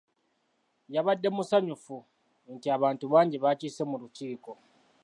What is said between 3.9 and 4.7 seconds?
lukiiko.